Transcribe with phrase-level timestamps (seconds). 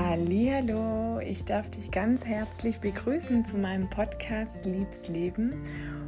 [0.00, 5.60] Hallo, ich darf dich ganz herzlich begrüßen zu meinem Podcast Liebs Leben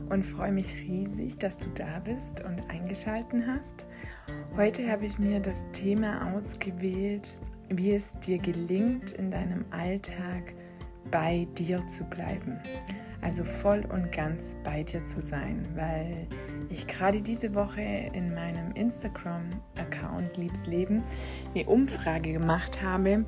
[0.08, 3.87] und freue mich riesig, dass du da bist und eingeschalten hast.
[4.56, 10.54] Heute habe ich mir das Thema ausgewählt, wie es dir gelingt, in deinem Alltag
[11.10, 12.60] bei dir zu bleiben.
[13.22, 16.28] Also voll und ganz bei dir zu sein, weil
[16.68, 17.82] ich gerade diese Woche
[18.14, 21.02] in meinem Instagram-Account Liebs Leben
[21.56, 23.24] eine Umfrage gemacht habe,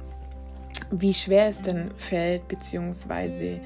[0.93, 3.61] wie schwer es denn fällt, beziehungsweise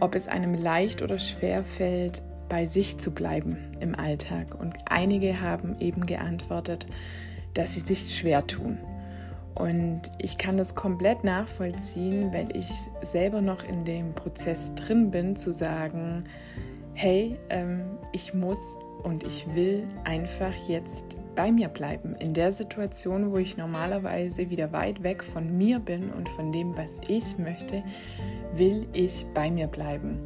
[0.00, 4.58] ob es einem leicht oder schwer fällt, bei sich zu bleiben im Alltag.
[4.58, 6.86] Und einige haben eben geantwortet,
[7.54, 8.78] dass sie sich schwer tun.
[9.54, 12.70] Und ich kann das komplett nachvollziehen, weil ich
[13.02, 16.24] selber noch in dem Prozess drin bin, zu sagen,
[16.94, 22.14] hey, ähm, ich muss und ich will einfach jetzt bei mir bleiben.
[22.16, 26.76] In der Situation, wo ich normalerweise wieder weit weg von mir bin und von dem,
[26.76, 27.82] was ich möchte,
[28.54, 30.18] will ich bei mir bleiben.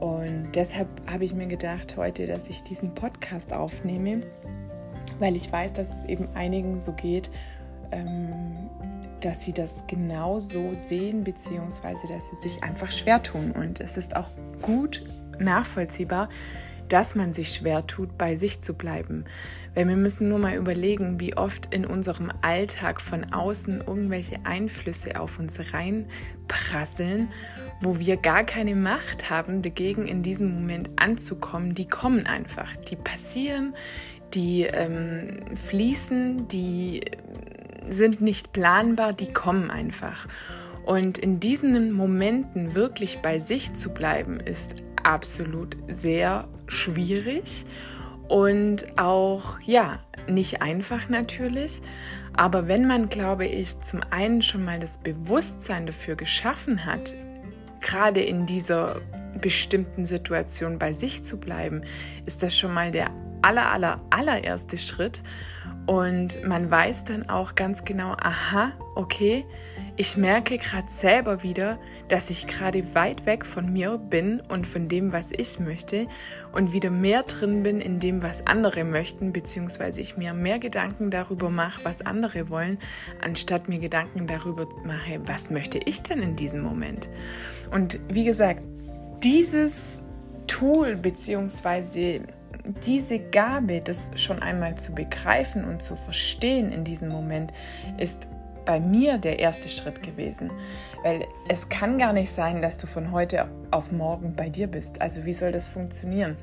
[0.00, 4.22] Und deshalb habe ich mir gedacht heute, dass ich diesen Podcast aufnehme,
[5.18, 7.30] weil ich weiß, dass es eben einigen so geht,
[7.90, 8.70] ähm,
[9.20, 13.50] dass sie das genau so sehen, beziehungsweise dass sie sich einfach schwer tun.
[13.50, 14.30] Und es ist auch
[14.62, 15.02] gut
[15.40, 16.28] nachvollziehbar,
[16.88, 19.24] dass man sich schwer tut, bei sich zu bleiben.
[19.74, 25.20] Weil wir müssen nur mal überlegen, wie oft in unserem Alltag von außen irgendwelche Einflüsse
[25.20, 27.28] auf uns reinprasseln,
[27.80, 31.74] wo wir gar keine Macht haben, dagegen in diesem Moment anzukommen.
[31.74, 33.74] Die kommen einfach, die passieren,
[34.34, 37.02] die ähm, fließen, die
[37.88, 40.26] sind nicht planbar, die kommen einfach.
[40.84, 47.64] Und in diesen Momenten wirklich bei sich zu bleiben, ist absolut sehr schwierig
[48.28, 51.80] und auch, ja, nicht einfach natürlich.
[52.34, 57.12] Aber wenn man, glaube ich, zum einen schon mal das Bewusstsein dafür geschaffen hat,
[57.80, 59.00] gerade in dieser
[59.40, 61.82] bestimmten Situation bei sich zu bleiben,
[62.26, 63.10] ist das schon mal der
[63.42, 65.22] aller, aller, allererste Schritt.
[65.86, 69.46] Und man weiß dann auch ganz genau, aha, okay,
[69.96, 71.78] ich merke gerade selber wieder,
[72.08, 76.06] dass ich gerade weit weg von mir bin und von dem, was ich möchte
[76.52, 81.10] und wieder mehr drin bin in dem, was andere möchten, beziehungsweise ich mir mehr Gedanken
[81.10, 82.78] darüber mache, was andere wollen,
[83.20, 87.08] anstatt mir Gedanken darüber mache, was möchte ich denn in diesem Moment.
[87.72, 88.62] Und wie gesagt,
[89.24, 90.02] dieses
[90.46, 92.20] Tool beziehungsweise
[92.86, 97.52] diese Gabe, das schon einmal zu begreifen und zu verstehen in diesem Moment,
[97.98, 98.28] ist
[98.64, 100.50] bei mir der erste Schritt gewesen.
[101.02, 105.00] Weil es kann gar nicht sein, dass du von heute auf morgen bei dir bist.
[105.00, 106.36] Also wie soll das funktionieren?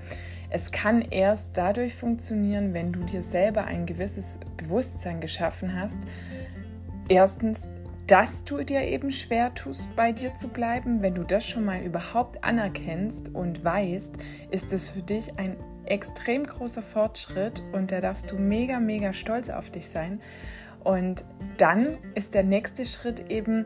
[0.49, 5.99] Es kann erst dadurch funktionieren, wenn du dir selber ein gewisses Bewusstsein geschaffen hast.
[7.09, 7.69] Erstens,
[8.07, 11.01] dass du dir eben schwer tust, bei dir zu bleiben.
[11.01, 14.15] Wenn du das schon mal überhaupt anerkennst und weißt,
[14.51, 15.57] ist es für dich ein
[15.87, 20.21] extrem großer Fortschritt und da darfst du mega, mega stolz auf dich sein.
[20.83, 21.25] Und
[21.57, 23.65] dann ist der nächste Schritt eben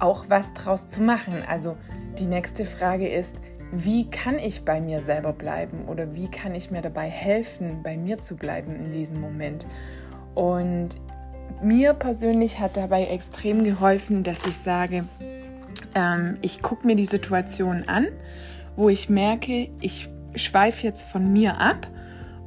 [0.00, 1.44] auch was draus zu machen.
[1.48, 1.76] Also
[2.18, 3.36] die nächste Frage ist,
[3.72, 7.96] wie kann ich bei mir selber bleiben oder wie kann ich mir dabei helfen, bei
[7.96, 9.66] mir zu bleiben in diesem Moment?
[10.34, 11.00] Und
[11.62, 15.04] mir persönlich hat dabei extrem geholfen, dass ich sage,
[15.94, 18.08] ähm, ich gucke mir die Situation an,
[18.76, 21.88] wo ich merke, ich schweife jetzt von mir ab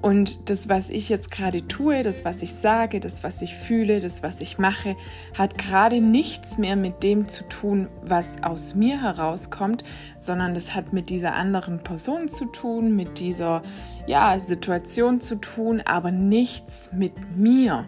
[0.03, 4.01] und das, was ich jetzt gerade tue, das, was ich sage, das, was ich fühle,
[4.01, 4.97] das, was ich mache,
[5.37, 9.85] hat gerade nichts mehr mit dem zu tun, was aus mir herauskommt,
[10.19, 13.63] sondern das hat mit dieser anderen Person zu tun, mit dieser
[14.05, 17.87] ja, Situation zu tun, aber nichts mit mir.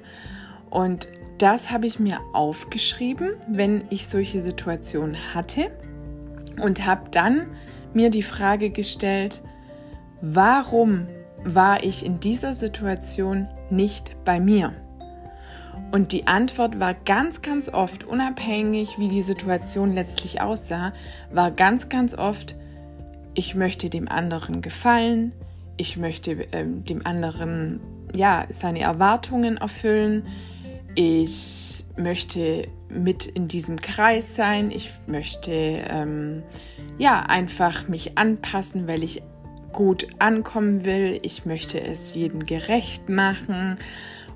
[0.70, 5.70] Und das habe ich mir aufgeschrieben, wenn ich solche Situationen hatte
[6.64, 7.48] und habe dann
[7.94, 9.42] mir die Frage gestellt,
[10.26, 11.08] warum
[11.44, 14.74] war ich in dieser Situation nicht bei mir?
[15.92, 20.94] Und die Antwort war ganz, ganz oft, unabhängig wie die Situation letztlich aussah,
[21.32, 22.56] war ganz, ganz oft,
[23.36, 25.32] ich möchte dem anderen gefallen,
[25.78, 27.80] ich möchte ähm, dem anderen
[28.16, 30.26] ja seine Erwartungen erfüllen,
[30.96, 36.42] ich möchte mit in diesem Kreis sein, ich möchte ähm,
[36.98, 39.22] ja einfach mich anpassen, weil ich
[39.76, 43.78] gut ankommen will, ich möchte es jedem gerecht machen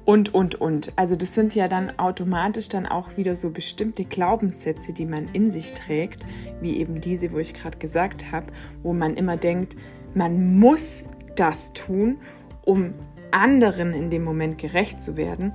[0.03, 0.91] und, und, und.
[0.97, 5.49] Also das sind ja dann automatisch dann auch wieder so bestimmte Glaubenssätze, die man in
[5.49, 6.27] sich trägt,
[6.61, 8.47] wie eben diese, wo ich gerade gesagt habe,
[8.83, 9.77] wo man immer denkt,
[10.13, 11.05] man muss
[11.35, 12.17] das tun,
[12.65, 12.93] um
[13.31, 15.53] anderen in dem Moment gerecht zu werden.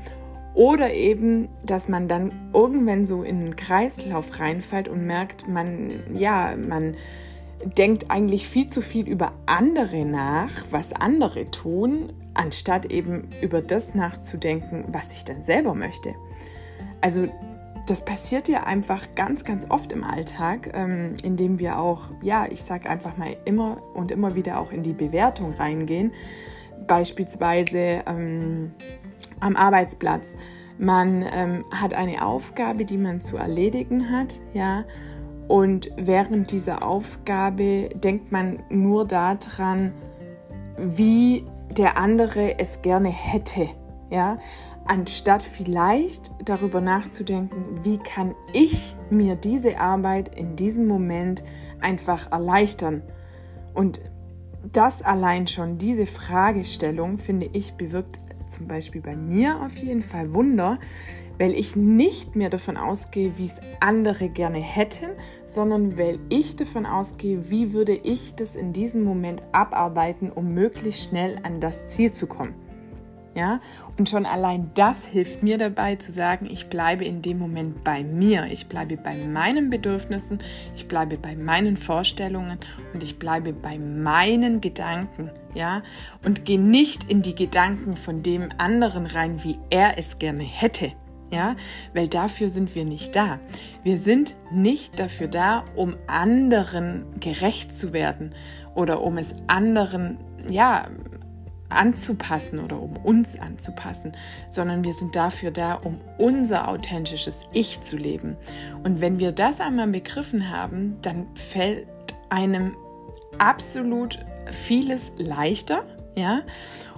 [0.55, 6.55] Oder eben, dass man dann irgendwann so in einen Kreislauf reinfällt und merkt, man, ja,
[6.57, 6.97] man
[7.65, 13.95] denkt eigentlich viel zu viel über andere nach, was andere tun, anstatt eben über das
[13.95, 16.15] nachzudenken, was ich dann selber möchte.
[17.01, 17.29] Also
[17.87, 22.63] das passiert ja einfach ganz, ganz oft im Alltag, ähm, indem wir auch, ja, ich
[22.63, 26.13] sage einfach mal immer und immer wieder auch in die Bewertung reingehen.
[26.87, 28.73] Beispielsweise ähm,
[29.41, 30.35] am Arbeitsplatz.
[30.79, 34.85] Man ähm, hat eine Aufgabe, die man zu erledigen hat, ja,
[35.49, 39.93] und während dieser Aufgabe denkt man nur daran,
[40.79, 43.69] wie der andere es gerne hätte,
[44.11, 44.39] ja,
[44.87, 51.43] anstatt vielleicht darüber nachzudenken, wie kann ich mir diese Arbeit in diesem Moment
[51.81, 53.03] einfach erleichtern.
[53.75, 54.01] Und
[54.73, 60.33] das allein schon, diese Fragestellung, finde ich, bewirkt zum Beispiel bei mir auf jeden Fall
[60.35, 60.79] Wunder,
[61.39, 65.11] weil ich nicht mehr davon ausgehe, wie es andere gerne hätten,
[65.45, 71.09] sondern weil ich davon ausgehe, wie würde ich das in diesem Moment abarbeiten, um möglichst
[71.09, 72.55] schnell an das Ziel zu kommen.
[73.37, 73.61] Ja,
[73.99, 78.05] und schon allein das hilft mir dabei zu sagen, ich bleibe in dem Moment bei
[78.05, 80.39] mir, ich bleibe bei meinen Bedürfnissen,
[80.77, 82.61] ich bleibe bei meinen Vorstellungen
[82.93, 85.83] und ich bleibe bei meinen Gedanken, ja,
[86.25, 90.93] und gehe nicht in die Gedanken von dem anderen rein, wie er es gerne hätte.
[91.31, 91.57] Ja,
[91.95, 93.41] weil dafür sind wir nicht da.
[93.83, 98.35] Wir sind nicht dafür da, um anderen gerecht zu werden
[98.75, 100.19] oder um es anderen,
[100.49, 100.87] ja,
[101.75, 104.13] anzupassen oder um uns anzupassen,
[104.49, 108.37] sondern wir sind dafür da, um unser authentisches Ich zu leben.
[108.83, 111.87] Und wenn wir das einmal begriffen haben, dann fällt
[112.29, 112.77] einem
[113.39, 115.85] absolut vieles leichter,
[116.15, 116.43] ja,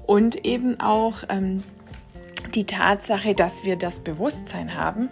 [0.06, 1.62] und eben auch ähm,
[2.55, 5.11] die Tatsache, dass wir das Bewusstsein haben,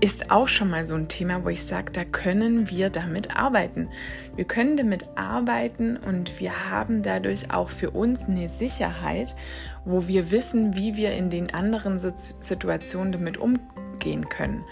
[0.00, 3.88] ist auch schon mal so ein Thema, wo ich sage, da können wir damit arbeiten.
[4.34, 9.34] Wir können damit arbeiten und wir haben dadurch auch für uns eine Sicherheit,
[9.84, 14.64] wo wir wissen, wie wir in den anderen Situationen damit umgehen können.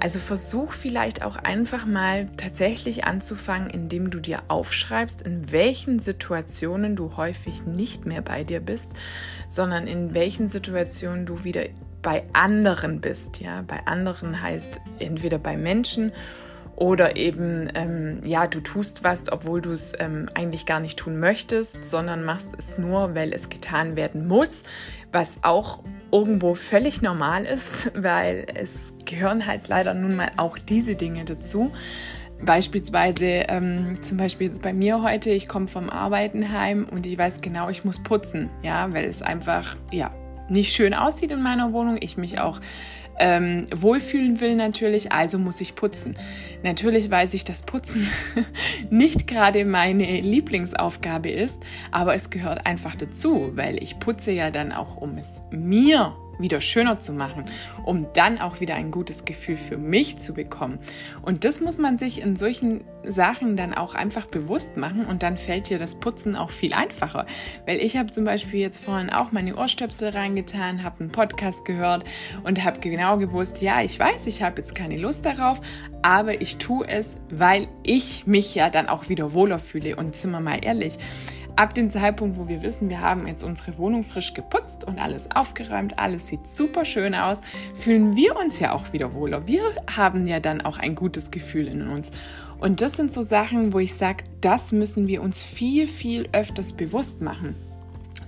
[0.00, 6.96] Also versuch vielleicht auch einfach mal tatsächlich anzufangen, indem du dir aufschreibst, in welchen Situationen
[6.96, 8.94] du häufig nicht mehr bei dir bist,
[9.46, 11.64] sondern in welchen Situationen du wieder
[12.00, 13.40] bei anderen bist.
[13.40, 16.12] Ja, bei anderen heißt entweder bei Menschen
[16.76, 21.20] oder eben, ähm, ja, du tust was, obwohl du es ähm, eigentlich gar nicht tun
[21.20, 24.64] möchtest, sondern machst es nur, weil es getan werden muss,
[25.12, 30.94] was auch irgendwo völlig normal ist, weil es gehören halt leider nun mal auch diese
[30.94, 31.72] Dinge dazu.
[32.42, 37.18] Beispielsweise, ähm, zum Beispiel jetzt bei mir heute, ich komme vom Arbeiten heim und ich
[37.18, 40.10] weiß genau, ich muss putzen, ja, weil es einfach, ja,
[40.48, 42.60] nicht schön aussieht in meiner Wohnung, ich mich auch
[43.20, 46.16] ähm, wohlfühlen will natürlich, also muss ich putzen.
[46.62, 48.08] Natürlich weiß ich, dass Putzen
[48.90, 54.72] nicht gerade meine Lieblingsaufgabe ist, aber es gehört einfach dazu, weil ich putze ja dann
[54.72, 57.44] auch, um es mir wieder schöner zu machen,
[57.84, 60.78] um dann auch wieder ein gutes Gefühl für mich zu bekommen.
[61.22, 65.36] Und das muss man sich in solchen Sachen dann auch einfach bewusst machen und dann
[65.38, 67.26] fällt dir das Putzen auch viel einfacher.
[67.66, 72.04] Weil ich habe zum Beispiel jetzt vorhin auch meine Ohrstöpsel reingetan, habe einen Podcast gehört
[72.44, 75.60] und habe genau gewusst, ja, ich weiß, ich habe jetzt keine Lust darauf,
[76.02, 79.96] aber ich tue es, weil ich mich ja dann auch wieder wohler fühle.
[79.96, 80.94] Und sind wir mal ehrlich,
[81.60, 85.30] ab dem Zeitpunkt, wo wir wissen, wir haben jetzt unsere Wohnung frisch geputzt und alles
[85.30, 87.42] aufgeräumt, alles sieht super schön aus,
[87.74, 89.46] fühlen wir uns ja auch wieder wohler.
[89.46, 89.60] Wir
[89.94, 92.12] haben ja dann auch ein gutes Gefühl in uns.
[92.60, 96.72] Und das sind so Sachen, wo ich sage, das müssen wir uns viel, viel öfters
[96.72, 97.54] bewusst machen.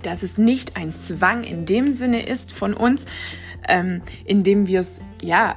[0.03, 3.05] Dass es nicht ein Zwang in dem Sinne ist von uns,
[3.67, 5.55] ähm, indem wir es, ja,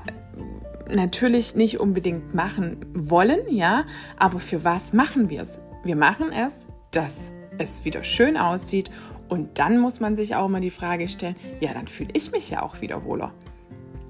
[0.88, 3.85] natürlich nicht unbedingt machen wollen, ja,
[4.16, 5.59] aber für was machen wir es?
[5.85, 8.91] Wir machen es, dass es wieder schön aussieht.
[9.29, 12.51] Und dann muss man sich auch mal die Frage stellen, ja, dann fühle ich mich
[12.51, 13.33] ja auch wieder wohler.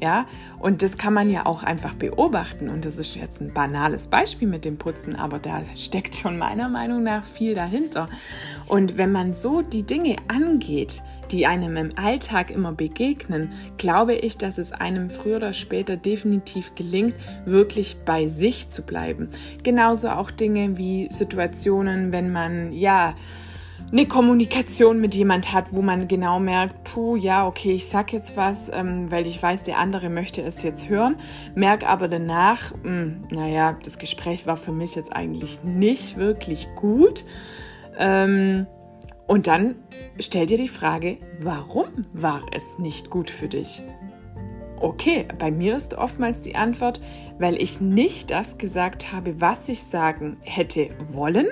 [0.02, 0.26] Ja,
[0.58, 2.68] und das kann man ja auch einfach beobachten.
[2.68, 6.68] Und das ist jetzt ein banales Beispiel mit dem Putzen, aber da steckt schon meiner
[6.68, 8.08] Meinung nach viel dahinter.
[8.66, 14.38] Und wenn man so die Dinge angeht, die einem im Alltag immer begegnen, glaube ich,
[14.38, 17.14] dass es einem früher oder später definitiv gelingt,
[17.44, 19.30] wirklich bei sich zu bleiben.
[19.62, 23.14] Genauso auch Dinge wie Situationen, wenn man ja
[23.92, 28.36] eine Kommunikation mit jemand hat, wo man genau merkt, puh, ja, okay, ich sag jetzt
[28.36, 31.16] was, ähm, weil ich weiß, der andere möchte es jetzt hören,
[31.54, 36.68] merke aber danach, mh, hm, naja, das Gespräch war für mich jetzt eigentlich nicht wirklich
[36.74, 37.22] gut.
[37.98, 38.66] Ähm,
[39.26, 39.76] und dann
[40.18, 43.82] stell dir die Frage, warum war es nicht gut für dich?
[44.78, 47.00] Okay, bei mir ist oftmals die Antwort,
[47.38, 51.46] weil ich nicht das gesagt habe, was ich sagen hätte wollen,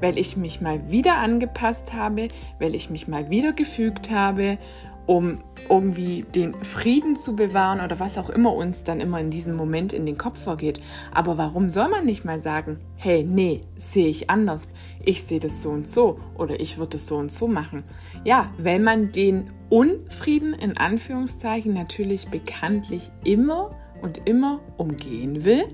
[0.00, 2.26] weil ich mich mal wieder angepasst habe,
[2.58, 4.58] weil ich mich mal wieder gefügt habe
[5.06, 9.54] um irgendwie den Frieden zu bewahren oder was auch immer uns dann immer in diesem
[9.54, 10.80] Moment in den Kopf vorgeht.
[11.12, 14.68] Aber warum soll man nicht mal sagen, hey, nee, sehe ich anders,
[15.04, 17.84] ich sehe das so und so oder ich würde es so und so machen.
[18.24, 23.70] Ja, weil man den Unfrieden in Anführungszeichen natürlich bekanntlich immer
[24.02, 25.64] und immer umgehen will.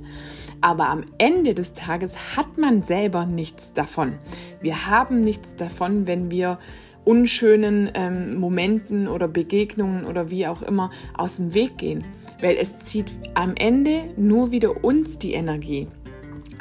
[0.60, 4.18] Aber am Ende des Tages hat man selber nichts davon.
[4.60, 6.58] Wir haben nichts davon, wenn wir
[7.04, 12.04] unschönen ähm, Momenten oder Begegnungen oder wie auch immer aus dem Weg gehen.
[12.40, 15.88] Weil es zieht am Ende nur wieder uns die Energie.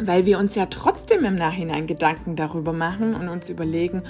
[0.04, 4.04] Weil wir uns ja trotzdem im Nachhinein Gedanken darüber machen und uns überlegen,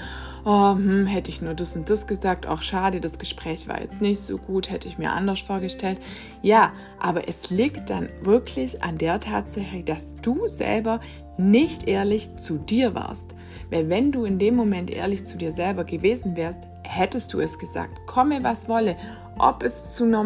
[0.44, 4.00] oh, hm, hätte ich nur das und das gesagt, auch schade, das Gespräch war jetzt
[4.00, 5.98] nicht so gut, hätte ich mir anders vorgestellt.
[6.40, 11.00] Ja, aber es liegt dann wirklich an der Tatsache, dass du selber
[11.36, 13.34] nicht ehrlich zu dir warst.
[13.70, 17.58] Weil wenn du in dem Moment ehrlich zu dir selber gewesen wärst, hättest du es
[17.58, 18.96] gesagt, komme was wolle.
[19.38, 20.24] Ob es zu einer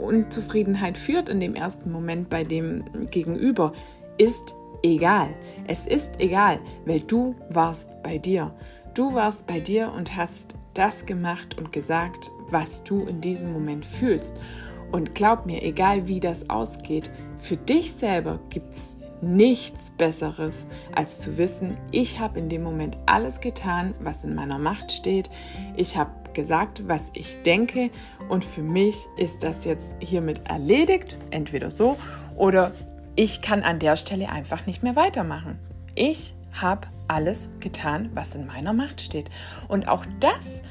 [0.00, 3.72] Unzufriedenheit führt in dem ersten Moment bei dem Gegenüber,
[4.18, 5.34] ist egal.
[5.66, 8.54] Es ist egal, weil du warst bei dir.
[8.94, 13.84] Du warst bei dir und hast das gemacht und gesagt, was du in diesem Moment
[13.84, 14.36] fühlst.
[14.90, 21.20] Und glaub mir, egal wie das ausgeht, für dich selber gibt es nichts Besseres, als
[21.20, 25.30] zu wissen, ich habe in dem Moment alles getan, was in meiner Macht steht.
[25.76, 27.90] Ich habe gesagt, was ich denke
[28.28, 31.96] und für mich ist das jetzt hiermit erledigt, entweder so
[32.36, 32.72] oder
[33.16, 35.58] ich kann an der Stelle einfach nicht mehr weitermachen.
[35.94, 39.30] Ich habe alles getan, was in meiner Macht steht.
[39.68, 40.62] Und auch das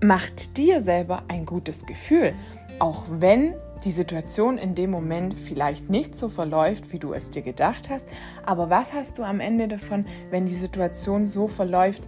[0.00, 2.34] macht dir selber ein gutes Gefühl,
[2.78, 3.54] auch wenn
[3.84, 8.06] die Situation in dem Moment vielleicht nicht so verläuft, wie du es dir gedacht hast.
[8.44, 12.02] Aber was hast du am Ende davon, wenn die Situation so verläuft,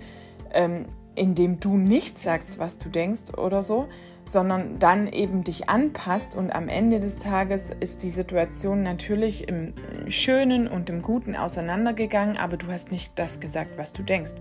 [0.53, 3.89] ähm, indem du nicht sagst, was du denkst oder so,
[4.25, 9.75] sondern dann eben dich anpasst und am Ende des Tages ist die Situation natürlich im
[10.09, 14.35] Schönen und im Guten auseinandergegangen, aber du hast nicht das gesagt, was du denkst.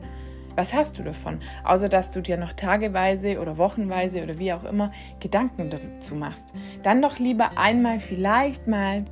[0.56, 1.39] Was hast du davon?
[1.63, 6.53] Außer dass du dir noch tageweise oder wochenweise oder wie auch immer Gedanken dazu machst.
[6.84, 9.06] Dann doch lieber einmal vielleicht mal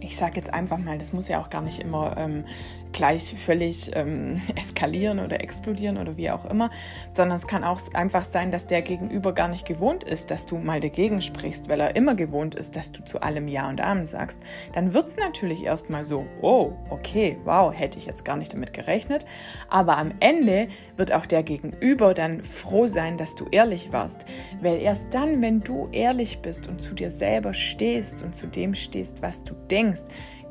[0.00, 2.44] ich sage jetzt einfach mal, das muss ja auch gar nicht immer ähm,
[2.92, 6.70] gleich völlig ähm, eskalieren oder explodieren oder wie auch immer,
[7.14, 10.58] sondern es kann auch einfach sein, dass der Gegenüber gar nicht gewohnt ist, dass du
[10.58, 14.06] mal dagegen sprichst, weil er immer gewohnt ist, dass du zu allem Ja und Amen
[14.06, 14.40] sagst.
[14.72, 18.72] Dann wird es natürlich erstmal so, oh, okay, wow, hätte ich jetzt gar nicht damit
[18.72, 19.26] gerechnet.
[19.68, 24.26] Aber am Ende wird auch der Gegenüber dann froh sein, dass du ehrlich warst.
[24.60, 28.74] Weil erst dann, wenn du ehrlich bist und zu dir selber stehst und zu dem
[28.74, 30.02] stehst, was du denkst,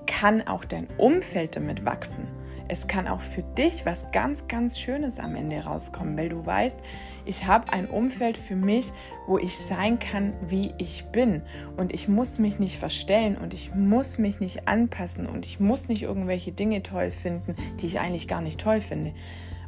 [0.09, 2.27] kann auch dein Umfeld damit wachsen.
[2.67, 6.77] Es kann auch für dich was ganz, ganz Schönes am Ende rauskommen, weil du weißt,
[7.25, 8.91] ich habe ein Umfeld für mich,
[9.27, 11.41] wo ich sein kann, wie ich bin.
[11.77, 15.89] Und ich muss mich nicht verstellen und ich muss mich nicht anpassen und ich muss
[15.89, 19.13] nicht irgendwelche Dinge toll finden, die ich eigentlich gar nicht toll finde.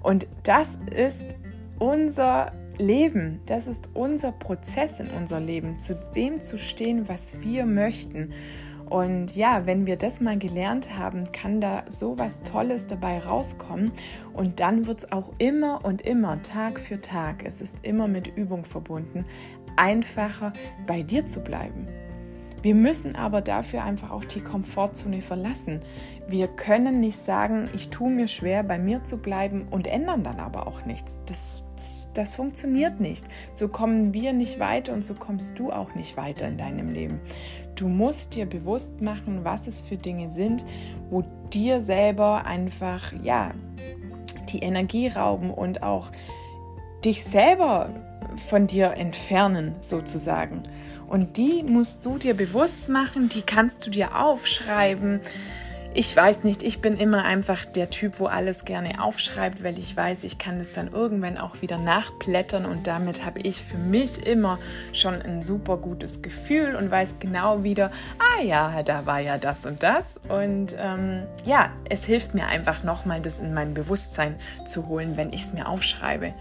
[0.03, 1.25] Und das ist
[1.79, 7.65] unser Leben, das ist unser Prozess in unser Leben, zu dem zu stehen, was wir
[7.65, 8.31] möchten.
[8.91, 13.93] Und ja, wenn wir das mal gelernt haben, kann da so was Tolles dabei rauskommen.
[14.33, 18.27] Und dann wird es auch immer und immer, Tag für Tag, es ist immer mit
[18.35, 19.23] Übung verbunden,
[19.77, 20.51] einfacher
[20.87, 21.87] bei dir zu bleiben.
[22.61, 25.81] Wir müssen aber dafür einfach auch die Komfortzone verlassen.
[26.27, 30.39] Wir können nicht sagen, ich tue mir schwer, bei mir zu bleiben und ändern dann
[30.39, 31.19] aber auch nichts.
[31.25, 33.25] Das, das, das, funktioniert nicht.
[33.55, 37.19] So kommen wir nicht weiter und so kommst du auch nicht weiter in deinem Leben.
[37.81, 40.63] Du musst dir bewusst machen, was es für Dinge sind,
[41.09, 43.55] wo dir selber einfach, ja,
[44.49, 46.11] die Energie rauben und auch
[47.03, 47.89] dich selber
[48.49, 50.61] von dir entfernen, sozusagen.
[51.07, 55.19] Und die musst du dir bewusst machen, die kannst du dir aufschreiben.
[55.93, 59.95] Ich weiß nicht, ich bin immer einfach der Typ, wo alles gerne aufschreibt, weil ich
[59.95, 64.25] weiß, ich kann es dann irgendwann auch wieder nachblättern und damit habe ich für mich
[64.25, 64.57] immer
[64.93, 69.65] schon ein super gutes Gefühl und weiß genau wieder, ah ja, da war ja das
[69.65, 70.05] und das.
[70.29, 75.33] Und ähm, ja, es hilft mir einfach nochmal, das in mein Bewusstsein zu holen, wenn
[75.33, 76.33] ich es mir aufschreibe.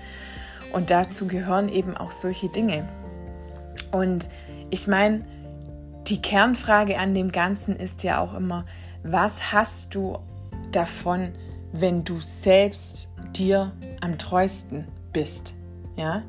[0.73, 2.89] Und dazu gehören eben auch solche Dinge.
[3.91, 4.31] Und
[4.71, 5.25] ich meine,
[6.07, 8.65] die Kernfrage an dem Ganzen ist ja auch immer,
[9.03, 10.19] was hast du
[10.73, 11.33] davon,
[11.73, 15.55] wenn du selbst dir am treuesten bist?
[15.97, 16.23] Ja?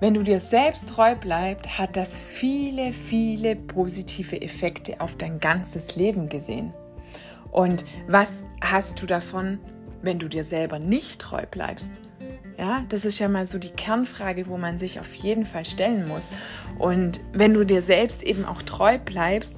[0.00, 5.96] Wenn du dir selbst treu bleibst, hat das viele, viele positive Effekte auf dein ganzes
[5.96, 6.72] Leben gesehen.
[7.50, 9.58] Und was hast du davon,
[10.02, 12.00] wenn du dir selber nicht treu bleibst?
[12.60, 16.06] Ja, das ist ja mal so die Kernfrage, wo man sich auf jeden Fall stellen
[16.06, 16.28] muss.
[16.78, 19.54] Und wenn du dir selbst eben auch treu bleibst,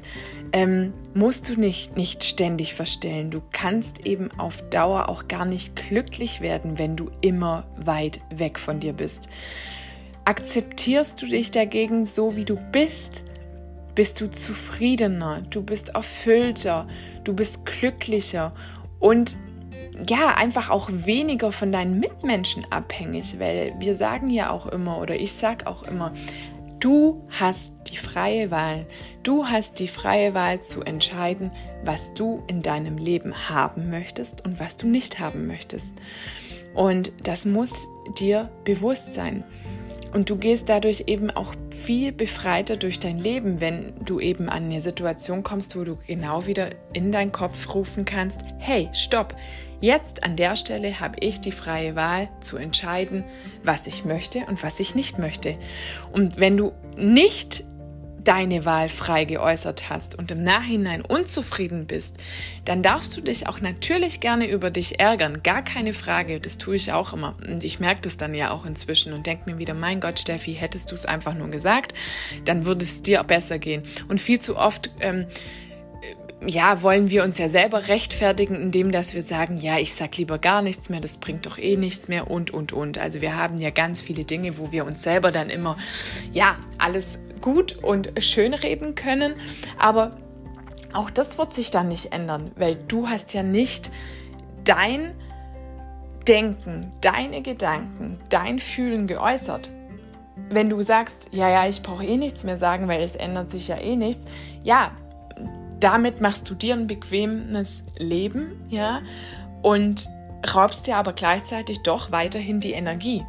[0.53, 3.33] ähm, musst du nicht, nicht ständig verstellen.
[3.33, 8.57] Du kannst eben auf Dauer auch gar nicht glücklich werden, wenn du immer weit weg
[8.57, 9.29] von dir bist.
[10.25, 13.25] Akzeptierst du dich dagegen so, wie du bist,
[13.97, 16.87] bist du zufriedener, du bist erfüllter,
[17.25, 18.53] du bist glücklicher
[19.01, 19.39] und
[20.09, 25.17] ja, einfach auch weniger von deinen Mitmenschen abhängig, weil wir sagen ja auch immer oder
[25.17, 26.13] ich sag auch immer,
[26.81, 28.87] du hast die freie Wahl.
[29.23, 31.51] Du hast die freie Wahl zu entscheiden,
[31.85, 35.95] was du in deinem Leben haben möchtest und was du nicht haben möchtest.
[36.75, 39.45] Und das muss dir bewusst sein.
[40.13, 44.65] Und du gehst dadurch eben auch viel befreiter durch dein Leben, wenn du eben an
[44.65, 49.35] eine Situation kommst, wo du genau wieder in deinen Kopf rufen kannst, hey, stopp,
[49.83, 53.25] jetzt an der Stelle habe ich die freie Wahl zu entscheiden,
[53.63, 55.59] was ich möchte und was ich nicht möchte.
[56.13, 57.65] Und wenn du nicht
[58.25, 62.17] deine Wahl frei geäußert hast und im Nachhinein unzufrieden bist,
[62.65, 65.43] dann darfst du dich auch natürlich gerne über dich ärgern.
[65.43, 67.35] Gar keine Frage, das tue ich auch immer.
[67.47, 70.55] Und ich merke das dann ja auch inzwischen und denke mir wieder, mein Gott, Steffi,
[70.55, 71.95] hättest du es einfach nur gesagt,
[72.45, 73.83] dann würde es dir besser gehen.
[74.09, 75.27] Und viel zu oft ähm,
[76.47, 80.39] ja, wollen wir uns ja selber rechtfertigen, indem dass wir sagen, ja, ich sag lieber
[80.39, 82.99] gar nichts mehr, das bringt doch eh nichts mehr und und und.
[82.99, 85.77] Also wir haben ja ganz viele Dinge, wo wir uns selber dann immer
[86.33, 89.35] ja, alles gut und schön reden können,
[89.79, 90.17] aber
[90.93, 93.91] auch das wird sich dann nicht ändern, weil du hast ja nicht
[94.65, 95.15] dein
[96.29, 99.73] Denken, deine Gedanken, dein Fühlen geäußert.
[100.51, 103.69] Wenn du sagst, ja, ja, ich brauche eh nichts mehr sagen, weil es ändert sich
[103.69, 104.25] ja eh nichts,
[104.63, 104.93] ja,
[105.83, 109.03] damit machst du dir ein bequemes Leben, ja,
[109.63, 110.09] und
[110.55, 113.25] raubst dir aber gleichzeitig doch weiterhin die Energie.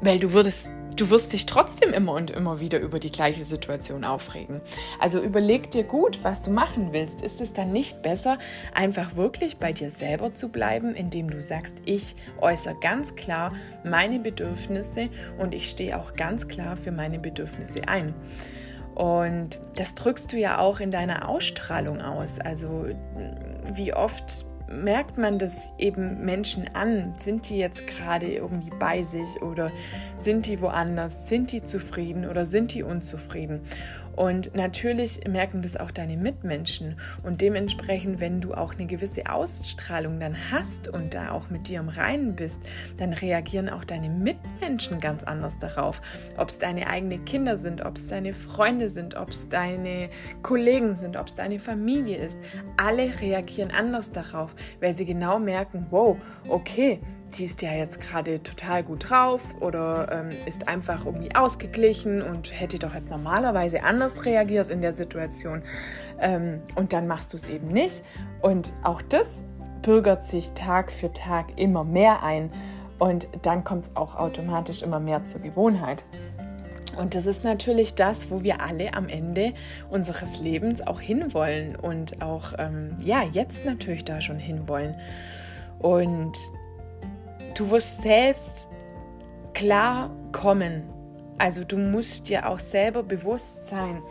[0.00, 4.04] Weil du würdest, du wirst dich trotzdem immer und immer wieder über die gleiche Situation
[4.04, 4.60] aufregen.
[5.00, 7.22] Also überleg dir gut, was du machen willst.
[7.22, 8.38] Ist es dann nicht besser,
[8.72, 13.52] einfach wirklich bei dir selber zu bleiben, indem du sagst, ich äußere ganz klar
[13.84, 18.14] meine Bedürfnisse und ich stehe auch ganz klar für meine Bedürfnisse ein.
[18.98, 22.40] Und das drückst du ja auch in deiner Ausstrahlung aus.
[22.40, 22.86] Also
[23.72, 27.14] wie oft merkt man das eben Menschen an?
[27.16, 29.70] Sind die jetzt gerade irgendwie bei sich oder
[30.16, 31.28] sind die woanders?
[31.28, 33.60] Sind die zufrieden oder sind die unzufrieden?
[34.18, 36.98] Und natürlich merken das auch deine Mitmenschen.
[37.22, 41.78] Und dementsprechend, wenn du auch eine gewisse Ausstrahlung dann hast und da auch mit dir
[41.78, 42.60] im Reinen bist,
[42.96, 46.02] dann reagieren auch deine Mitmenschen ganz anders darauf.
[46.36, 50.10] Ob es deine eigenen Kinder sind, ob es deine Freunde sind, ob es deine
[50.42, 52.40] Kollegen sind, ob es deine Familie ist.
[52.76, 56.16] Alle reagieren anders darauf, weil sie genau merken, wow,
[56.48, 56.98] okay,
[57.36, 62.58] die ist ja jetzt gerade total gut drauf oder ähm, ist einfach irgendwie ausgeglichen und
[62.58, 65.62] hätte doch jetzt normalerweise anders reagiert in der Situation.
[66.20, 68.02] Ähm, und dann machst du es eben nicht.
[68.40, 69.44] Und auch das
[69.82, 72.50] bürgert sich Tag für Tag immer mehr ein.
[72.98, 76.04] Und dann kommt es auch automatisch immer mehr zur Gewohnheit.
[76.98, 79.52] Und das ist natürlich das, wo wir alle am Ende
[79.88, 84.96] unseres Lebens auch hinwollen und auch ähm, ja jetzt natürlich da schon hinwollen.
[85.78, 86.36] Und
[87.58, 88.68] du wirst selbst
[89.52, 90.84] klar kommen.
[91.38, 94.02] Also du musst dir auch selber bewusst sein,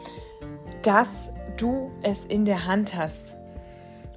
[0.83, 3.36] dass du es in der Hand hast.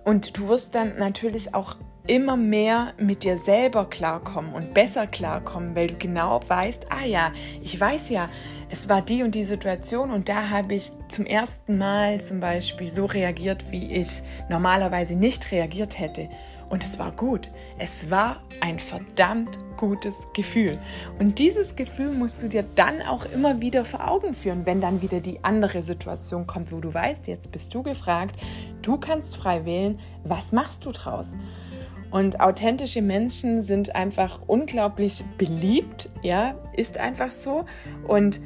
[0.05, 5.77] Und du wirst dann natürlich auch immer mehr mit dir selber klarkommen und besser klarkommen,
[5.77, 8.29] weil du genau weißt, ah ja, ich weiß ja,
[8.71, 12.89] es war die und die Situation und da habe ich zum ersten Mal zum Beispiel
[12.89, 16.29] so reagiert, wie ich normalerweise nicht reagiert hätte.
[16.71, 17.51] Und es war gut.
[17.79, 20.79] Es war ein verdammt gutes Gefühl.
[21.19, 25.03] Und dieses Gefühl musst du dir dann auch immer wieder vor Augen führen, wenn dann
[25.03, 28.37] wieder die andere Situation kommt, wo du weißt, jetzt bist du gefragt,
[28.83, 31.31] du kannst frei wählen, was machst du draus?
[32.11, 37.65] Und authentische Menschen sind einfach unglaublich beliebt, ja, ist einfach so.
[38.07, 38.41] Und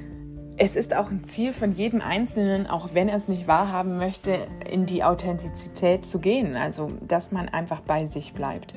[0.57, 4.47] es ist auch ein Ziel von jedem Einzelnen, auch wenn er es nicht wahrhaben möchte,
[4.71, 6.57] in die Authentizität zu gehen.
[6.57, 8.75] Also, dass man einfach bei sich bleibt.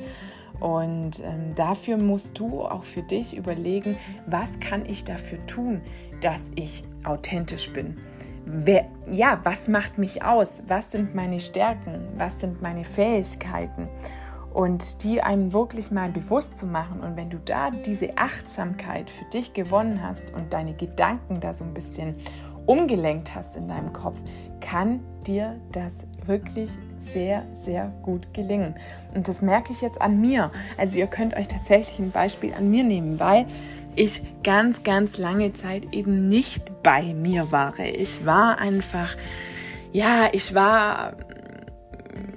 [0.59, 5.81] Und ähm, dafür musst du auch für dich überlegen, was kann ich dafür tun,
[6.21, 7.97] dass ich authentisch bin.
[8.45, 10.63] Wer, ja, was macht mich aus?
[10.67, 12.07] Was sind meine Stärken?
[12.15, 13.87] Was sind meine Fähigkeiten?
[14.57, 17.01] Und die einem wirklich mal bewusst zu machen.
[17.01, 21.63] Und wenn du da diese Achtsamkeit für dich gewonnen hast und deine Gedanken da so
[21.63, 22.15] ein bisschen
[22.65, 24.17] umgelenkt hast in deinem Kopf,
[24.59, 28.73] kann dir das wirklich sehr, sehr gut gelingen.
[29.13, 30.49] Und das merke ich jetzt an mir.
[30.75, 33.45] Also ihr könnt euch tatsächlich ein Beispiel an mir nehmen, weil
[33.95, 37.77] ich ganz, ganz lange Zeit eben nicht bei mir war.
[37.77, 39.15] Ich war einfach,
[39.91, 41.13] ja, ich war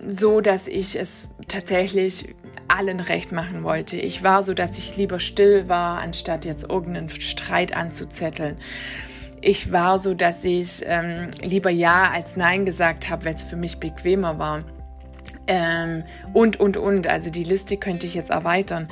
[0.07, 2.35] so, dass ich es tatsächlich
[2.69, 3.97] allen recht machen wollte.
[3.97, 8.57] Ich war so, dass ich lieber still war, anstatt jetzt irgendeinen Streit anzuzetteln.
[9.43, 13.57] Ich war so, dass ich ähm, lieber Ja als Nein gesagt habe, weil es für
[13.57, 14.65] mich bequemer war.
[15.47, 17.07] Ähm, und, und, und.
[17.07, 18.89] Also die Liste könnte ich jetzt erweitern.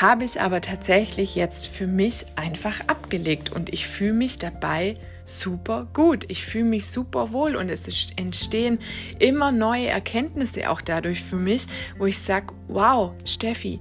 [0.00, 5.88] Habe ich aber tatsächlich jetzt für mich einfach abgelegt und ich fühle mich dabei super
[5.92, 6.24] gut.
[6.28, 8.78] Ich fühle mich super wohl und es entstehen
[9.18, 11.66] immer neue Erkenntnisse auch dadurch für mich,
[11.98, 13.80] wo ich sage, wow, Steffi,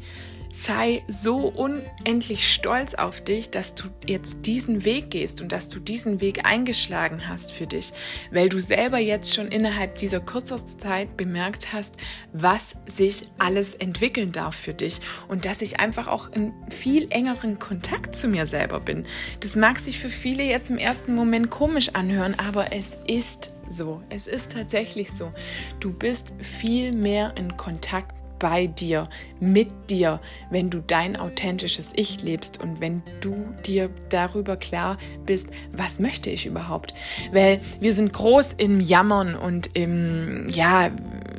[0.56, 5.82] sei so unendlich stolz auf dich, dass du jetzt diesen Weg gehst und dass du
[5.82, 7.92] diesen Weg eingeschlagen hast für dich,
[8.32, 10.46] weil du selber jetzt schon innerhalb dieser kurzen
[10.80, 11.98] Zeit bemerkt hast,
[12.32, 17.60] was sich alles entwickeln darf für dich und dass ich einfach auch in viel engeren
[17.60, 19.06] Kontakt zu mir selber bin.
[19.42, 24.02] Das mag sich für viele jetzt im ersten Moment komisch anhören, aber es ist so.
[24.10, 25.34] Es ist tatsächlich so.
[25.82, 30.20] Du bist viel mehr in Kontakt bei dir, mit dir,
[30.52, 33.34] wenn du dein authentisches Ich lebst und wenn du
[33.66, 36.94] dir darüber klar bist, was möchte ich überhaupt?
[37.32, 40.92] Weil wir sind groß im Jammern und im, ja,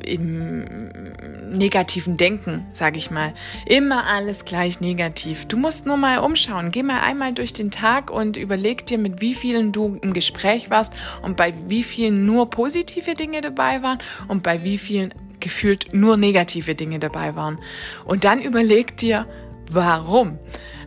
[0.03, 0.65] im
[1.49, 3.33] negativen Denken, sage ich mal.
[3.65, 5.45] Immer alles gleich negativ.
[5.45, 6.71] Du musst nur mal umschauen.
[6.71, 10.69] Geh mal einmal durch den Tag und überleg dir, mit wie vielen du im Gespräch
[10.69, 15.93] warst und bei wie vielen nur positive Dinge dabei waren und bei wie vielen gefühlt
[15.93, 17.59] nur negative Dinge dabei waren.
[18.05, 19.27] Und dann überleg dir,
[19.69, 20.39] warum?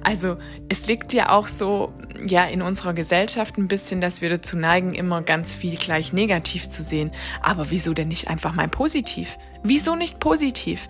[0.02, 1.92] Also es liegt ja auch so
[2.26, 6.68] ja in unserer Gesellschaft ein bisschen, dass wir dazu neigen, immer ganz viel gleich negativ
[6.68, 7.10] zu sehen.
[7.42, 9.38] Aber wieso denn nicht einfach mal positiv?
[9.62, 10.88] Wieso nicht positiv?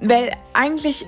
[0.00, 1.06] Weil eigentlich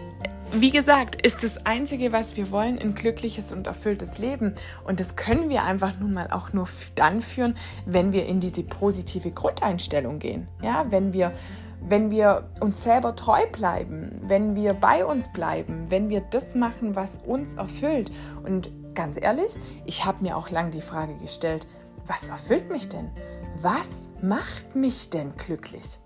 [0.53, 4.55] wie gesagt, ist das Einzige, was wir wollen, ein glückliches und erfülltes Leben.
[4.85, 8.63] Und das können wir einfach nun mal auch nur dann führen, wenn wir in diese
[8.63, 10.49] positive Grundeinstellung gehen.
[10.63, 11.33] Ja, wenn wir,
[11.81, 16.95] wenn wir uns selber treu bleiben, wenn wir bei uns bleiben, wenn wir das machen,
[16.95, 18.13] was uns erfüllt.
[18.45, 21.67] Und ganz ehrlich, ich habe mir auch lange die Frage gestellt,
[22.07, 23.11] was erfüllt mich denn?
[23.61, 25.99] Was macht mich denn glücklich?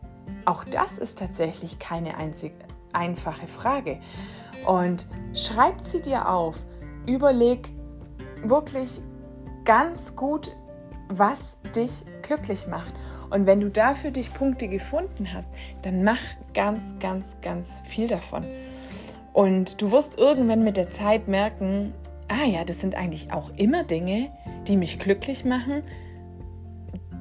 [0.47, 4.01] Auch das ist tatsächlich keine einzige einfache Frage.
[4.67, 6.57] Und schreib sie dir auf.
[7.07, 7.69] Überleg
[8.43, 9.01] wirklich
[9.65, 10.57] ganz gut,
[11.09, 12.95] was dich glücklich macht.
[13.31, 15.51] Und wenn du da für dich Punkte gefunden hast,
[15.83, 16.21] dann mach
[16.53, 18.45] ganz, ganz, ganz viel davon.
[19.33, 21.95] Und du wirst irgendwann mit der Zeit merken,
[22.29, 24.31] ah ja, das sind eigentlich auch immer Dinge,
[24.67, 25.83] die mich glücklich machen,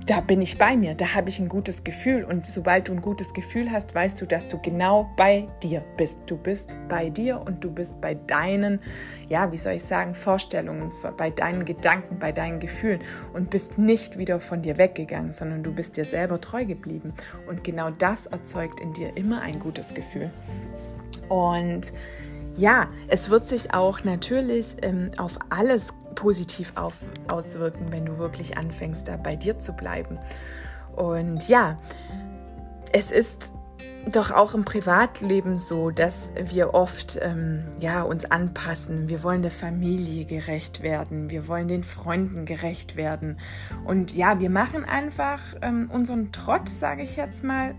[0.10, 2.24] da bin ich bei mir, da habe ich ein gutes Gefühl.
[2.24, 6.22] Und sobald du ein gutes Gefühl hast, weißt du, dass du genau bei dir bist.
[6.26, 8.80] Du bist bei dir und du bist bei deinen,
[9.28, 13.02] ja, wie soll ich sagen, Vorstellungen, bei deinen Gedanken, bei deinen Gefühlen
[13.34, 17.14] und bist nicht wieder von dir weggegangen, sondern du bist dir selber treu geblieben.
[17.48, 20.32] Und genau das erzeugt in dir immer ein gutes Gefühl.
[21.28, 21.94] Und
[22.58, 26.96] ja, es wird sich auch natürlich ähm, auf alles positiv auf,
[27.28, 30.20] auswirken, wenn du wirklich anfängst, da bei dir zu bleiben.
[30.96, 31.78] Und ja,
[32.92, 33.52] es ist
[34.12, 39.10] doch auch im Privatleben so, dass wir oft ähm, ja, uns anpassen.
[39.10, 43.38] Wir wollen der Familie gerecht werden, wir wollen den Freunden gerecht werden.
[43.86, 47.76] Und ja, wir machen einfach ähm, unseren Trott, sage ich jetzt mal,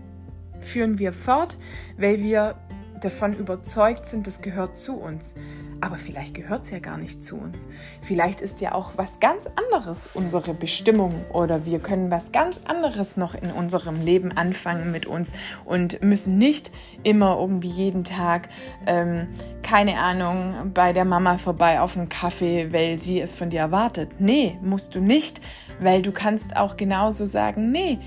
[0.59, 1.57] führen wir fort,
[1.97, 2.55] weil wir
[3.01, 5.35] davon überzeugt sind, das gehört zu uns.
[5.81, 7.67] Aber vielleicht gehört es ja gar nicht zu uns.
[8.01, 13.17] Vielleicht ist ja auch was ganz anderes unsere Bestimmung oder wir können was ganz anderes
[13.17, 15.31] noch in unserem Leben anfangen mit uns
[15.65, 16.71] und müssen nicht
[17.03, 18.49] immer irgendwie jeden Tag,
[18.85, 19.27] ähm,
[19.63, 24.11] keine Ahnung, bei der Mama vorbei auf einen Kaffee, weil sie es von dir erwartet.
[24.19, 25.41] Nee, musst du nicht,
[25.79, 27.97] weil du kannst auch genauso sagen, nee,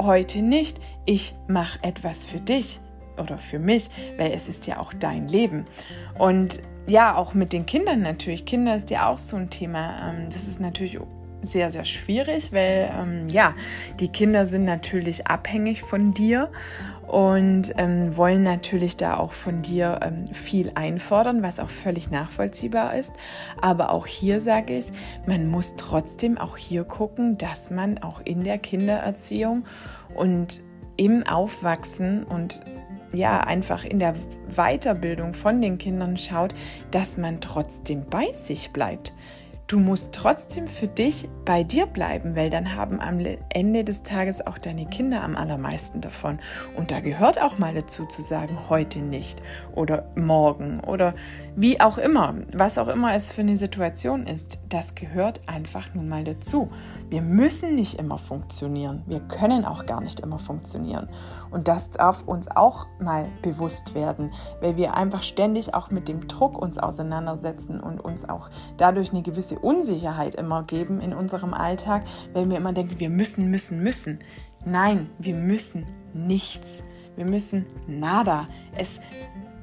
[0.00, 0.80] heute nicht.
[1.06, 2.80] Ich mache etwas für dich
[3.18, 5.66] oder für mich, weil es ist ja auch dein Leben.
[6.18, 8.44] Und ja, auch mit den Kindern natürlich.
[8.44, 10.10] Kinder ist ja auch so ein Thema.
[10.10, 10.98] Ähm, das ist natürlich
[11.42, 13.54] sehr, sehr schwierig, weil ähm, ja,
[14.00, 16.50] die Kinder sind natürlich abhängig von dir
[17.06, 22.96] und ähm, wollen natürlich da auch von dir ähm, viel einfordern, was auch völlig nachvollziehbar
[22.96, 23.12] ist.
[23.60, 24.86] Aber auch hier sage ich,
[25.26, 29.64] man muss trotzdem auch hier gucken, dass man auch in der Kindererziehung
[30.14, 30.62] und
[30.96, 32.60] im Aufwachsen und
[33.12, 34.14] ja einfach in der
[34.54, 36.54] Weiterbildung von den Kindern schaut,
[36.90, 39.14] dass man trotzdem bei sich bleibt.
[39.72, 44.46] Du musst trotzdem für dich bei dir bleiben, weil dann haben am Ende des Tages
[44.46, 46.40] auch deine Kinder am allermeisten davon.
[46.76, 49.42] Und da gehört auch mal dazu zu sagen, heute nicht
[49.74, 51.14] oder morgen oder
[51.56, 54.58] wie auch immer, was auch immer es für eine Situation ist.
[54.68, 56.70] Das gehört einfach nun mal dazu.
[57.12, 59.02] Wir müssen nicht immer funktionieren.
[59.06, 61.10] Wir können auch gar nicht immer funktionieren.
[61.50, 66.26] Und das darf uns auch mal bewusst werden, weil wir einfach ständig auch mit dem
[66.26, 68.48] Druck uns auseinandersetzen und uns auch
[68.78, 73.50] dadurch eine gewisse Unsicherheit immer geben in unserem Alltag, weil wir immer denken, wir müssen,
[73.50, 74.20] müssen, müssen.
[74.64, 76.82] Nein, wir müssen nichts.
[77.14, 78.46] Wir müssen nada.
[78.74, 79.00] Es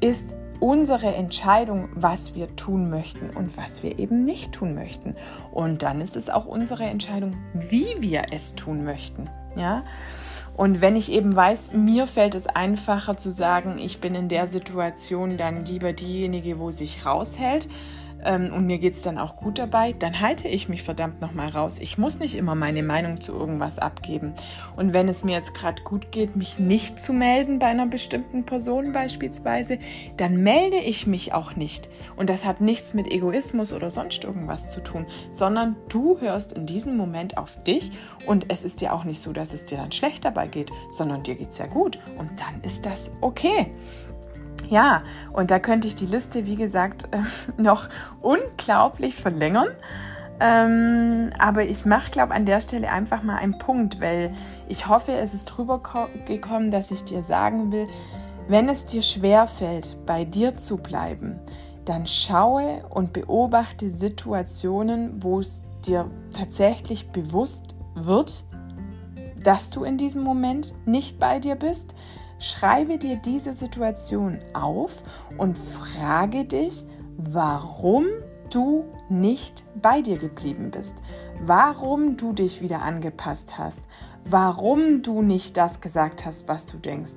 [0.02, 5.16] ist unsere Entscheidung, was wir tun möchten und was wir eben nicht tun möchten.
[5.52, 9.30] Und dann ist es auch unsere Entscheidung, wie wir es tun möchten.
[9.56, 9.84] Ja?
[10.58, 14.48] Und wenn ich eben weiß, mir fällt es einfacher zu sagen, ich bin in der
[14.48, 17.70] Situation dann lieber diejenige, wo sich raushält,
[18.24, 21.50] ähm, und mir geht es dann auch gut dabei, dann halte ich mich verdammt nochmal
[21.50, 21.80] raus.
[21.80, 24.34] Ich muss nicht immer meine Meinung zu irgendwas abgeben.
[24.76, 28.46] Und wenn es mir jetzt gerade gut geht, mich nicht zu melden bei einer bestimmten
[28.46, 29.80] Person beispielsweise,
[30.18, 31.90] dann melde ich mich auch nicht.
[32.16, 36.66] Und das hat nichts mit Egoismus oder sonst irgendwas zu tun, sondern du hörst in
[36.66, 37.92] diesem Moment auf dich
[38.26, 41.24] und es ist dir auch nicht so, dass es dir dann schlecht dabei geht, sondern
[41.24, 42.00] dir geht es ja gut.
[42.18, 43.68] Und dann ist das okay.
[44.70, 45.02] Ja,
[45.34, 47.22] und da könnte ich die Liste, wie gesagt, äh,
[47.62, 47.90] noch
[48.22, 49.70] unglaublich verlängern.
[50.40, 54.32] Ähm, aber ich mache, glaube an der Stelle einfach mal einen Punkt, weil
[54.70, 55.82] ich hoffe, es ist drüber
[56.26, 57.88] gekommen, dass ich dir sagen will,
[58.48, 61.40] wenn es dir schwer fällt, bei dir zu bleiben,
[61.84, 68.46] dann schaue und beobachte Situationen, wo es dir tatsächlich bewusst wird,
[69.44, 71.94] dass du in diesem Moment nicht bei dir bist,
[72.40, 75.04] Schreibe dir diese Situation auf
[75.38, 76.86] und frage dich,
[77.18, 78.06] warum
[78.50, 80.96] du nicht bei dir geblieben bist,
[81.42, 83.84] warum du dich wieder angepasst hast,
[84.24, 87.16] warum du nicht das gesagt hast, was du denkst,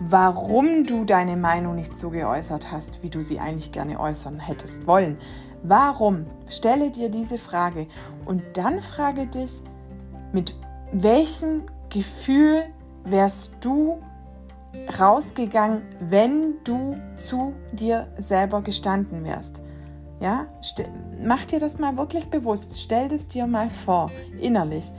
[0.00, 4.86] warum du deine Meinung nicht so geäußert hast, wie du sie eigentlich gerne äußern hättest
[4.86, 5.18] wollen.
[5.62, 6.26] Warum?
[6.48, 7.86] Stelle dir diese Frage
[8.24, 9.62] und dann frage dich,
[10.32, 10.56] mit
[10.92, 12.64] welchem Gefühl
[13.04, 14.00] wärst du
[14.98, 19.62] rausgegangen, wenn du zu dir selber gestanden wärst.
[20.20, 20.46] Ja,
[21.24, 22.80] mach dir das mal wirklich bewusst.
[22.80, 24.92] Stell es dir mal vor, innerlich.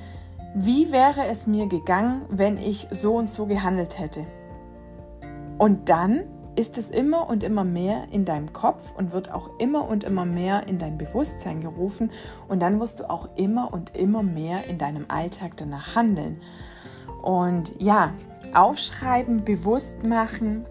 [0.55, 4.25] Wie wäre es mir gegangen, wenn ich so und so gehandelt hätte?
[5.57, 6.23] Und dann
[6.55, 10.25] ist es immer und immer mehr in deinem Kopf und wird auch immer und immer
[10.25, 12.11] mehr in dein Bewusstsein gerufen
[12.47, 16.41] und dann wirst du auch immer und immer mehr in deinem Alltag danach handeln.
[17.21, 18.13] Und ja,
[18.55, 20.65] aufschreiben, bewusst machen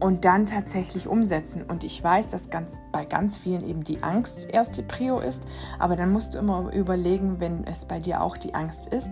[0.00, 1.62] und dann tatsächlich umsetzen.
[1.62, 5.42] Und ich weiß, dass ganz, bei ganz vielen eben die Angst erste Prio ist,
[5.78, 9.10] aber dann musst du immer überlegen, wenn es bei dir auch die Angst ist,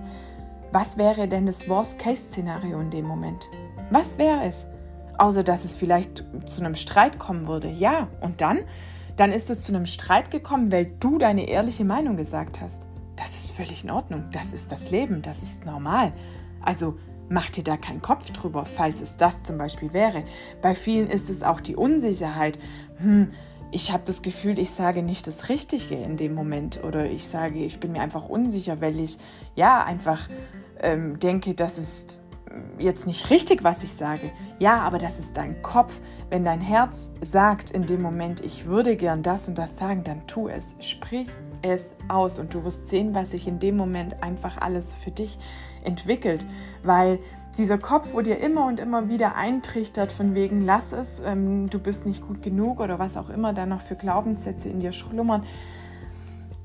[0.72, 3.48] was wäre denn das Worst-Case-Szenario in dem Moment?
[3.90, 4.68] Was wäre es?
[5.18, 7.68] Außer dass es vielleicht zu einem Streit kommen würde.
[7.68, 8.60] Ja, und dann?
[9.16, 12.86] Dann ist es zu einem Streit gekommen, weil du deine ehrliche Meinung gesagt hast.
[13.16, 14.24] Das ist völlig in Ordnung.
[14.32, 15.22] Das ist das Leben.
[15.22, 16.12] Das ist normal.
[16.62, 16.96] Also
[17.32, 20.24] Mach dir da keinen Kopf drüber, falls es das zum Beispiel wäre.
[20.62, 22.58] Bei vielen ist es auch die Unsicherheit.
[22.96, 23.30] Hm,
[23.70, 27.64] ich habe das Gefühl, ich sage nicht das Richtige in dem Moment oder ich sage,
[27.64, 29.16] ich bin mir einfach unsicher, weil ich
[29.54, 30.28] ja einfach
[30.80, 32.20] ähm, denke, das ist
[32.78, 34.32] jetzt nicht richtig, was ich sage.
[34.58, 36.00] Ja, aber das ist dein Kopf.
[36.30, 40.26] Wenn dein Herz sagt in dem Moment, ich würde gern das und das sagen, dann
[40.26, 40.74] tu es.
[40.80, 41.28] Sprich
[41.62, 45.38] es aus und du wirst sehen, was sich in dem Moment einfach alles für dich
[45.84, 46.46] entwickelt,
[46.82, 47.18] weil
[47.58, 51.78] dieser Kopf, wo dir immer und immer wieder eintrichtert von wegen, lass es, ähm, du
[51.78, 55.42] bist nicht gut genug oder was auch immer da noch für Glaubenssätze in dir schlummern,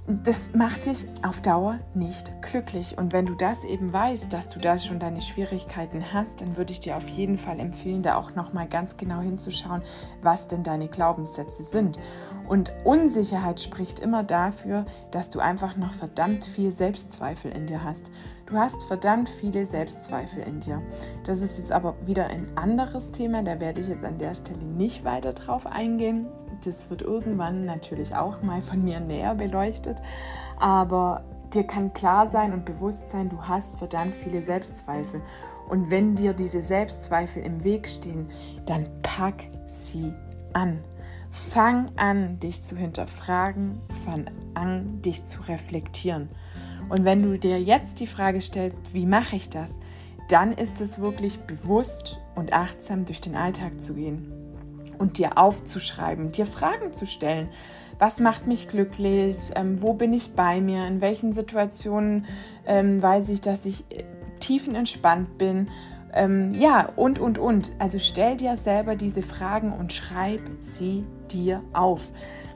[0.08, 2.96] das macht dich auf Dauer nicht glücklich.
[2.98, 6.74] Und wenn du das eben weißt, dass du da schon deine Schwierigkeiten hast, dann würde
[6.74, 9.82] ich dir auf jeden Fall empfehlen, da auch nochmal ganz genau hinzuschauen,
[10.22, 12.00] was denn deine Glaubenssätze sind.
[12.48, 18.12] Und Unsicherheit spricht immer dafür, dass du einfach noch verdammt viel Selbstzweifel in dir hast.
[18.46, 20.82] Du hast verdammt viele Selbstzweifel in dir.
[21.26, 24.64] Das ist jetzt aber wieder ein anderes Thema, da werde ich jetzt an der Stelle
[24.64, 26.28] nicht weiter drauf eingehen
[26.64, 30.02] das wird irgendwann natürlich auch mal von mir näher beleuchtet.
[30.60, 35.22] Aber dir kann klar sein und bewusst sein, du hast verdammt viele Selbstzweifel.
[35.70, 38.30] Und wenn dir diese Selbstzweifel im Weg stehen,
[38.66, 40.14] dann pack sie
[40.54, 40.80] an.
[41.32, 46.30] Fang an, dich zu hinterfragen, fang an, dich zu reflektieren.
[46.90, 49.78] Und wenn du dir jetzt die Frage stellst, wie mache ich das,
[50.30, 54.32] dann ist es wirklich bewusst und achtsam durch den Alltag zu gehen
[54.98, 57.50] und dir aufzuschreiben, dir Fragen zu stellen.
[58.00, 59.52] Was macht mich glücklich?
[59.56, 60.86] Ähm, wo bin ich bei mir?
[60.88, 62.26] In welchen Situationen
[62.66, 64.04] ähm, weiß ich, dass ich äh,
[64.40, 65.70] tiefenentspannt bin?
[66.14, 67.74] Ähm, ja, und, und, und.
[67.80, 72.04] Also stell dir selber diese Fragen und schreib sie dir auf.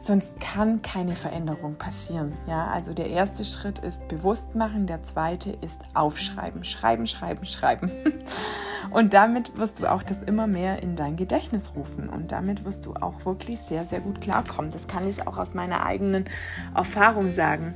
[0.02, 2.32] Sonst kann keine Veränderung passieren.
[2.48, 6.64] Ja, also der erste Schritt ist bewusst machen, der zweite ist aufschreiben.
[6.64, 7.92] Schreiben, schreiben, schreiben.
[8.92, 12.08] Und damit wirst du auch das immer mehr in dein Gedächtnis rufen.
[12.08, 14.72] Und damit wirst du auch wirklich sehr, sehr gut klarkommen.
[14.72, 16.26] Das kann ich auch aus meiner eigenen
[16.74, 17.74] Erfahrung sagen.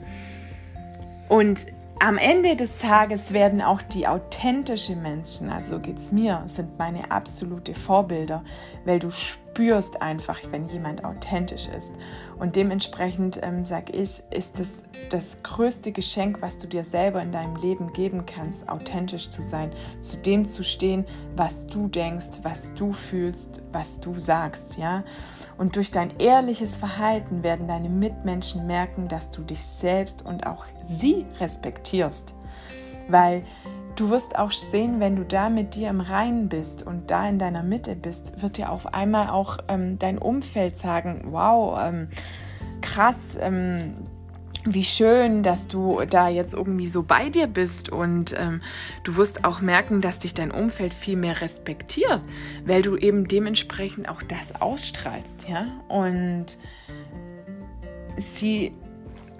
[1.28, 1.68] Und
[2.00, 7.12] am Ende des Tages werden auch die authentischen Menschen, also geht es mir, sind meine
[7.12, 8.44] absolute Vorbilder,
[8.86, 9.43] weil du spürst
[10.02, 11.92] einfach, wenn jemand authentisch ist.
[12.38, 17.22] Und dementsprechend ähm, sage ich, ist es das, das größte Geschenk, was du dir selber
[17.22, 22.40] in deinem Leben geben kannst, authentisch zu sein, zu dem zu stehen, was du denkst,
[22.44, 25.04] was du fühlst, was du sagst, ja.
[25.58, 30.66] Und durch dein ehrliches Verhalten werden deine Mitmenschen merken, dass du dich selbst und auch
[30.88, 32.36] sie respektierst.
[33.08, 33.44] Weil
[33.96, 37.40] du wirst auch sehen, wenn du da mit dir im Reinen bist und da in
[37.40, 42.08] deiner Mitte bist, wird dir auf einmal auch ähm, dein Umfeld sagen, wow, ähm,
[42.82, 43.96] krass, ähm,
[44.66, 48.62] wie schön, dass du da jetzt irgendwie so bei dir bist und ähm,
[49.04, 52.22] du wirst auch merken, dass dich dein Umfeld viel mehr respektiert,
[52.66, 55.68] weil du eben dementsprechend auch das ausstrahlst, ja.
[55.90, 56.58] Und
[58.18, 58.74] sie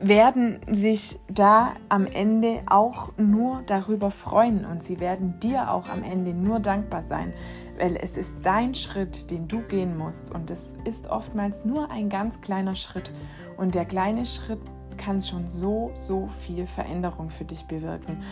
[0.04, 6.04] werden sich da am Ende auch nur darüber freuen und sie werden dir auch am
[6.04, 7.34] Ende nur dankbar sein,
[7.80, 12.10] weil es ist dein Schritt, den du gehen musst und es ist oftmals nur ein
[12.10, 13.12] ganz kleiner Schritt
[13.58, 14.60] und der kleine Schritt
[14.98, 18.24] kann schon so, so viel Veränderung für dich bewirken.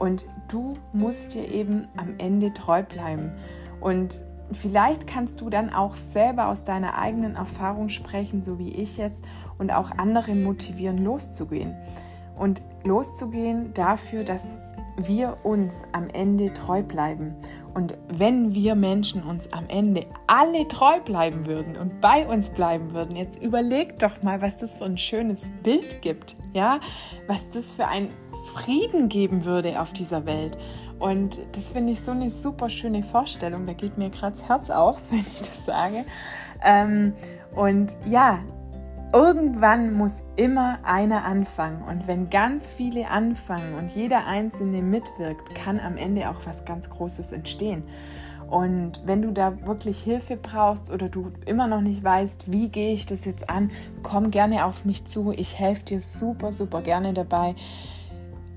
[0.00, 3.32] Und du musst dir eben am Ende treu bleiben.
[3.80, 4.20] Und
[4.52, 9.24] vielleicht kannst du dann auch selber aus deiner eigenen Erfahrung sprechen, so wie ich jetzt,
[9.58, 11.76] und auch andere motivieren, loszugehen.
[12.36, 14.58] Und loszugehen dafür, dass
[15.06, 17.34] wir uns am Ende treu bleiben.
[17.74, 22.92] Und wenn wir Menschen uns am Ende alle treu bleiben würden und bei uns bleiben
[22.92, 26.80] würden, jetzt überleg doch mal, was das für ein schönes Bild gibt, ja,
[27.26, 28.10] was das für ein
[28.54, 30.58] Frieden geben würde auf dieser Welt.
[30.98, 33.66] Und das finde ich so eine super schöne Vorstellung.
[33.66, 36.04] Da geht mir gerade das Herz auf, wenn ich das sage.
[36.64, 37.14] Ähm,
[37.54, 38.40] und ja,
[39.12, 45.80] Irgendwann muss immer einer anfangen und wenn ganz viele anfangen und jeder einzelne mitwirkt, kann
[45.80, 47.84] am Ende auch was ganz Großes entstehen.
[48.50, 52.92] Und wenn du da wirklich Hilfe brauchst oder du immer noch nicht weißt, wie gehe
[52.92, 53.70] ich das jetzt an,
[54.02, 55.32] komm gerne auf mich zu.
[55.32, 57.54] Ich helfe dir super, super gerne dabei.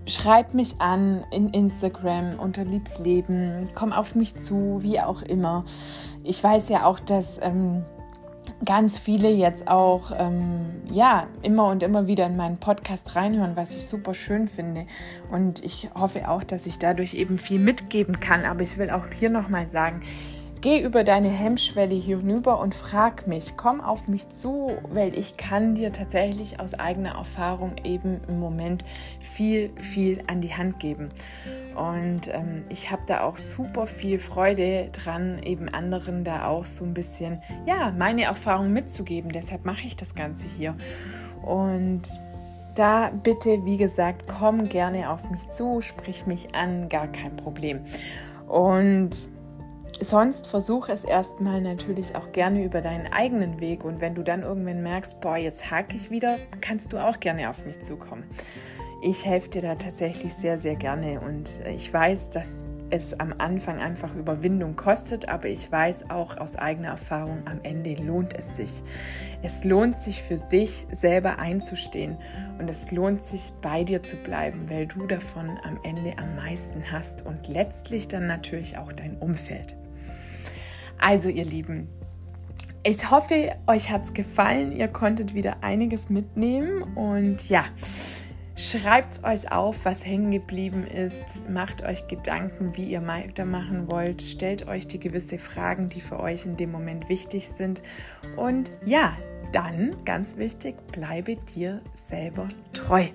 [0.07, 5.63] Schreib mich an in Instagram unter Liebsleben, komm auf mich zu, wie auch immer.
[6.23, 7.85] Ich weiß ja auch, dass ähm,
[8.65, 13.75] ganz viele jetzt auch ähm, ja immer und immer wieder in meinen Podcast reinhören, was
[13.75, 14.85] ich super schön finde.
[15.31, 18.45] Und ich hoffe auch, dass ich dadurch eben viel mitgeben kann.
[18.45, 20.01] Aber ich will auch hier nochmal sagen,
[20.61, 25.35] Geh über deine Hemmschwelle hier hinüber und frag mich, komm auf mich zu, weil ich
[25.35, 28.85] kann dir tatsächlich aus eigener Erfahrung eben im Moment
[29.19, 31.09] viel, viel an die Hand geben.
[31.75, 36.85] Und ähm, ich habe da auch super viel Freude dran, eben anderen da auch so
[36.85, 39.31] ein bisschen, ja, meine Erfahrung mitzugeben.
[39.31, 40.75] Deshalb mache ich das Ganze hier.
[41.41, 42.03] Und
[42.75, 47.79] da bitte, wie gesagt, komm gerne auf mich zu, sprich mich an, gar kein Problem.
[48.47, 49.27] Und
[49.99, 54.41] Sonst versuche es erstmal natürlich auch gerne über deinen eigenen Weg und wenn du dann
[54.41, 58.23] irgendwann merkst, boah, jetzt hake ich wieder, kannst du auch gerne auf mich zukommen.
[59.03, 63.79] Ich helfe dir da tatsächlich sehr, sehr gerne und ich weiß, dass es am Anfang
[63.79, 68.83] einfach Überwindung kostet, aber ich weiß auch aus eigener Erfahrung, am Ende lohnt es sich.
[69.41, 72.17] Es lohnt sich für sich selber einzustehen
[72.59, 76.91] und es lohnt sich bei dir zu bleiben, weil du davon am Ende am meisten
[76.91, 79.77] hast und letztlich dann natürlich auch dein Umfeld.
[81.01, 81.89] Also ihr Lieben,
[82.83, 84.71] ich hoffe, euch hat es gefallen.
[84.75, 87.65] Ihr konntet wieder einiges mitnehmen und ja.
[88.55, 91.47] Schreibt euch auf, was hängen geblieben ist.
[91.49, 94.21] Macht euch Gedanken, wie ihr weitermachen wollt.
[94.21, 97.81] Stellt euch die gewisse Fragen, die für euch in dem Moment wichtig sind.
[98.35, 99.17] Und ja,
[99.51, 103.07] dann, ganz wichtig, bleibe dir selber treu.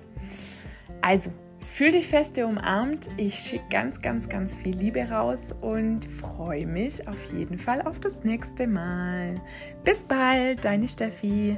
[1.01, 1.31] Also,
[1.67, 3.09] fühl dich feste umarmt.
[3.17, 7.99] Ich schicke ganz, ganz, ganz viel Liebe raus und freue mich auf jeden Fall auf
[7.99, 9.41] das nächste Mal.
[9.83, 11.57] Bis bald, deine Steffi.